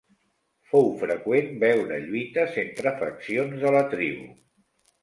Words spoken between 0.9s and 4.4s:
freqüent veure lluites entre faccions de la tribu.